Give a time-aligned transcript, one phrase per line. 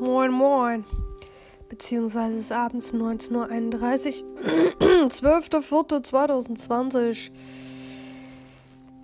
[0.00, 0.84] Moin, moin.
[1.68, 4.30] Beziehungsweise ist abends 19.31 Uhr.
[4.80, 7.30] 12.04.2020.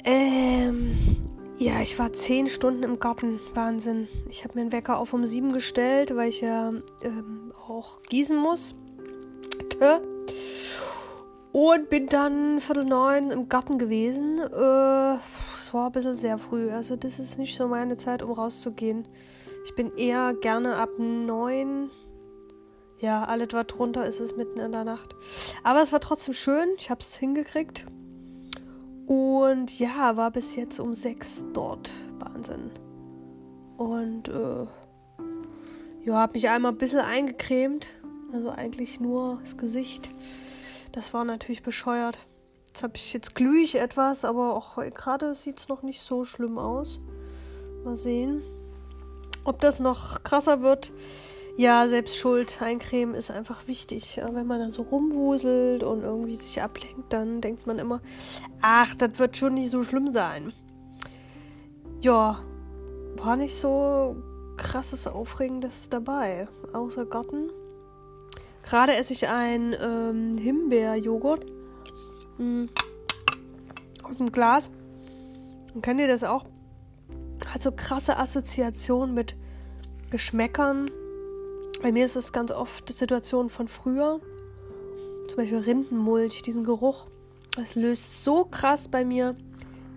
[0.08, 0.96] Ähm,
[1.58, 3.40] ja, ich war 10 Stunden im Garten.
[3.54, 4.06] Wahnsinn.
[4.30, 6.72] Ich habe mir den Wecker auf um 7 gestellt, weil ich ja
[7.03, 8.76] ähm, auch gießen muss.
[11.51, 14.38] Und bin dann Viertel neun im Garten gewesen.
[14.38, 15.17] Äh,
[15.77, 16.70] war ein bisschen sehr früh.
[16.70, 19.07] Also das ist nicht so meine Zeit, um rauszugehen.
[19.65, 21.91] Ich bin eher gerne ab neun.
[22.98, 25.15] Ja, alles was drunter ist es mitten in der Nacht.
[25.62, 26.69] Aber es war trotzdem schön.
[26.79, 27.87] Ich habe es hingekriegt.
[29.07, 31.91] Und ja, war bis jetzt um sechs dort.
[32.19, 32.70] Wahnsinn.
[33.77, 34.67] Und äh,
[36.05, 37.95] ja, habe mich einmal ein bisschen eingecremt.
[38.33, 40.11] Also eigentlich nur das Gesicht.
[40.93, 42.19] Das war natürlich bescheuert.
[42.77, 46.27] Jetzt habe ich jetzt glühe ich etwas, aber auch gerade sieht es noch nicht so
[46.27, 47.01] schlimm aus.
[47.87, 48.43] Mal sehen.
[49.45, 50.92] Ob das noch krasser wird,
[51.56, 52.61] ja, selbst schuld.
[52.61, 54.20] Eincremen ist einfach wichtig.
[54.23, 58.03] Wenn man dann so rumwuselt und irgendwie sich ablenkt, dann denkt man immer,
[58.61, 60.53] ach, das wird schon nicht so schlimm sein.
[62.03, 62.41] Ja,
[63.17, 64.17] war nicht so
[64.59, 66.47] krasses, aufregendes dabei.
[66.75, 67.48] Außer Garten.
[68.65, 71.47] Gerade esse ich ein ähm, Himbeerjoghurt
[72.37, 72.69] hm,
[74.03, 74.70] aus dem Glas.
[75.75, 76.45] Und kennt ihr das auch?
[77.48, 79.37] Hat so krasse Assoziationen mit
[80.11, 80.91] Geschmäckern.
[81.83, 84.20] Bei mir ist es ganz oft die Situation von früher.
[85.28, 87.06] Zum Beispiel Rindenmulch, diesen Geruch.
[87.56, 89.37] Das löst so krass bei mir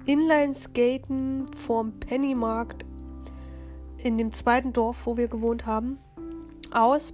[0.06, 2.86] Inline-Skaten vorm Pennymarkt
[3.98, 6.00] in dem zweiten Dorf, wo wir gewohnt haben,
[6.72, 7.14] aus.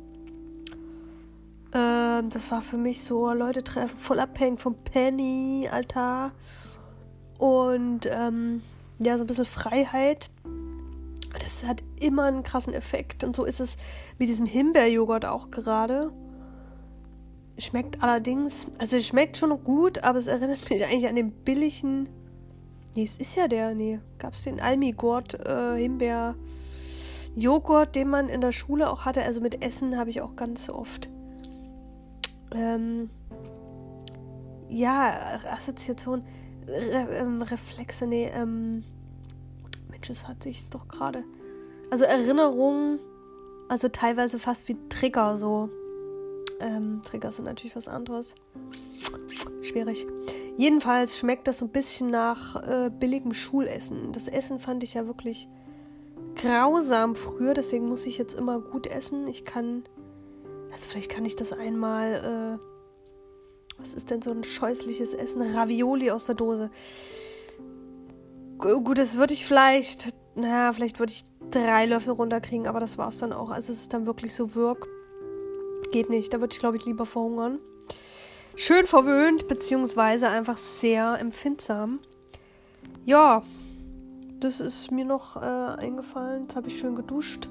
[1.76, 6.32] Ähm, das war für mich so Leute treffen, voll abhängig vom Penny, Alter.
[7.38, 8.64] Und ähm,
[8.98, 10.30] ja, so ein bisschen Freiheit.
[11.44, 13.26] Das hat immer einen krassen Effekt.
[13.26, 13.76] Und so ist es
[14.18, 16.14] mit diesem Himbeerjoghurt auch gerade.
[17.58, 22.08] Schmeckt allerdings, also schmeckt schon gut, aber es erinnert mich eigentlich an den billigen.
[22.96, 26.36] Nee, es ist ja der, nee, gab es den Almigurt äh, Himbeer
[27.36, 29.24] den man in der Schule auch hatte.
[29.24, 31.10] Also mit Essen habe ich auch ganz oft.
[32.54, 33.10] Ähm,
[34.70, 36.24] ja, Assoziation,
[36.68, 38.84] Re ähm, Reflexe, nee, ähm,
[39.90, 41.24] Mensch, es hat sich doch gerade.
[41.92, 43.00] Also Erinnerungen,
[43.70, 45.70] also teilweise fast wie Trigger so.
[46.60, 48.36] Ähm, Trigger sind natürlich was anderes.
[49.62, 50.08] Schwierig.
[50.58, 54.14] Jedenfalls schmeckt das so ein bisschen nach äh, billigem Schulessen.
[54.14, 55.50] Das Essen fand ich ja wirklich
[56.36, 59.28] grausam früher, deswegen muss ich jetzt immer gut essen.
[59.28, 59.84] Ich kann,
[60.76, 65.42] also vielleicht kann ich das einmal, äh, was ist denn so ein scheußliches Essen?
[65.42, 66.70] Ravioli aus der Dose.
[68.58, 73.08] Gut, das würde ich vielleicht, naja, vielleicht würde ich drei Löffel runterkriegen, aber das war
[73.08, 73.52] es dann auch.
[73.52, 74.86] Also es ist dann wirklich so wirk.
[75.92, 77.60] Geht nicht, da würde ich, glaube ich, lieber verhungern.
[78.58, 82.00] Schön verwöhnt, beziehungsweise einfach sehr empfindsam.
[83.06, 83.44] Ja,
[84.42, 86.44] das ist mir noch äh, eingefallen.
[86.44, 87.48] Jetzt habe ich schön geduscht.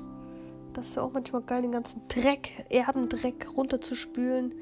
[0.74, 4.54] Das ist auch manchmal geil, den ganzen Dreck, Erdendreck runterzuspülen.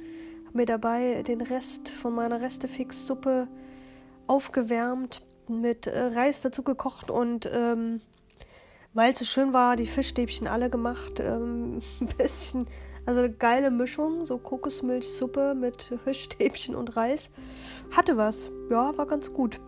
[0.47, 3.49] Habe mir dabei den Rest von meiner Restefix-Suppe
[4.27, 8.01] aufgewärmt mit äh, Reis dazu gekocht und ähm,
[8.95, 11.19] weil es so schön war, die Fischstäbchen alle gemacht.
[11.19, 12.67] Ähm, ein bisschen,
[13.07, 17.31] also eine geile Mischung, so Kokosmilchsuppe mit Fischstäbchen und Reis.
[17.97, 18.51] Hatte was.
[18.71, 19.61] Ja, war ganz gut.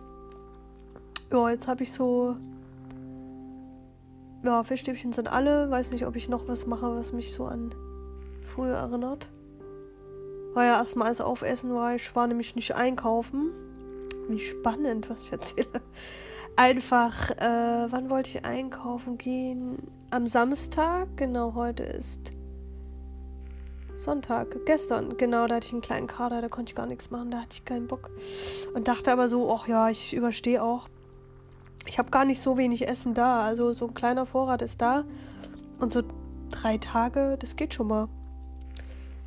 [1.31, 2.37] Ja, jetzt habe ich so.
[4.45, 5.71] Ja, Fischstäbchen sind alle.
[5.71, 7.73] Weiß nicht, ob ich noch was mache, was mich so an
[8.43, 9.27] früher erinnert.
[10.53, 13.49] War ja erstmal alles aufessen, war ich war nämlich nicht einkaufen.
[14.29, 15.81] Wie spannend, was ich erzähle.
[16.55, 19.79] Einfach, äh, wann wollte ich einkaufen gehen?
[20.11, 22.31] Am Samstag, genau, heute ist
[23.95, 27.31] Sonntag, gestern, genau, da hatte ich einen kleinen Kader, da konnte ich gar nichts machen,
[27.31, 28.11] da hatte ich keinen Bock.
[28.75, 30.87] Und dachte aber so, ach ja, ich überstehe auch.
[31.85, 35.03] Ich habe gar nicht so wenig Essen da, also so ein kleiner Vorrat ist da.
[35.79, 36.03] Und so
[36.49, 38.07] drei Tage, das geht schon mal.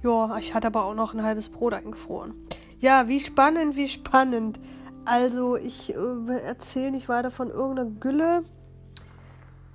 [0.03, 2.35] Ja, ich hatte aber auch noch ein halbes Brot eingefroren.
[2.79, 4.61] Ja, wie spannend, wie spannend.
[5.05, 8.45] Also, ich äh, erzähle nicht weiter von irgendeiner Gülle.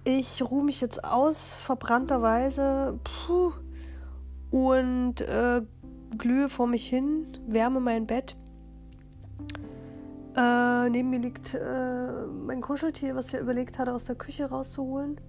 [0.06, 3.00] Ich ruhe mich jetzt aus, verbrannterweise.
[3.04, 3.54] Puh.
[4.52, 5.62] Und äh,
[6.18, 8.38] glühe vor mich hin, wärme mein Bett.
[10.36, 14.46] Äh, neben mir liegt äh, mein Kuscheltier, was ich ja überlegt hatte, aus der Küche
[14.46, 15.22] rauszuholen.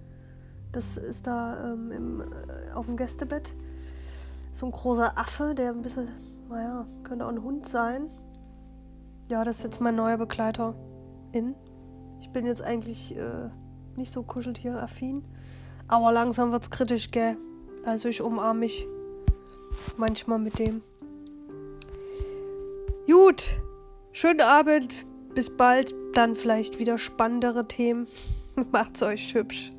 [0.71, 3.53] Das ist da ähm, im, äh, auf dem Gästebett.
[4.51, 6.07] So ein großer Affe, der ein bisschen,
[6.49, 8.09] naja, könnte auch ein Hund sein.
[9.29, 10.75] Ja, das ist jetzt mein neuer Begleiter
[11.31, 11.55] in.
[12.19, 13.49] Ich bin jetzt eigentlich äh,
[13.95, 15.23] nicht so Kuscheltier-affin.
[15.87, 17.37] Aber langsam wird's kritisch, gell?
[17.85, 18.87] Also ich umarme mich
[19.97, 20.81] manchmal mit dem.
[23.07, 23.61] Gut,
[24.15, 24.93] schönen Abend,
[25.35, 28.07] bis bald, dann vielleicht wieder spannendere Themen.
[28.71, 29.74] Macht's euch hübsch.